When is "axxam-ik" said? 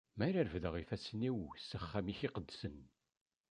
1.77-2.19